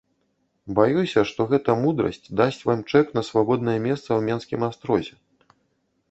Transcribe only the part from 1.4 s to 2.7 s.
гэта мудрасць дасць